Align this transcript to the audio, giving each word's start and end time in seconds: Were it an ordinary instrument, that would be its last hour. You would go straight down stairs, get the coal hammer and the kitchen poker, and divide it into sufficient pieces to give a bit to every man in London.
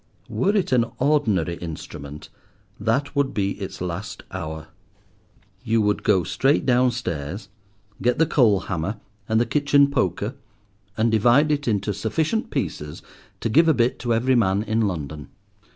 Were 0.29 0.55
it 0.57 0.71
an 0.71 0.85
ordinary 0.97 1.57
instrument, 1.57 2.29
that 2.79 3.15
would 3.15 3.35
be 3.35 3.51
its 3.61 3.81
last 3.81 4.23
hour. 4.31 4.69
You 5.63 5.79
would 5.83 6.01
go 6.01 6.23
straight 6.23 6.65
down 6.65 6.89
stairs, 6.89 7.49
get 8.01 8.17
the 8.17 8.25
coal 8.25 8.61
hammer 8.61 8.99
and 9.29 9.39
the 9.39 9.45
kitchen 9.45 9.91
poker, 9.91 10.33
and 10.97 11.11
divide 11.11 11.51
it 11.51 11.67
into 11.67 11.93
sufficient 11.93 12.49
pieces 12.49 13.03
to 13.41 13.47
give 13.49 13.67
a 13.67 13.75
bit 13.75 13.99
to 13.99 14.11
every 14.11 14.33
man 14.33 14.63
in 14.63 14.87
London. 14.87 15.29